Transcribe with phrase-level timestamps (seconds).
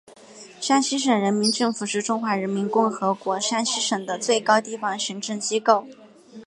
[0.59, 5.85] 山西省人民政府是中华人民共和国山西省的最高地方行政机构。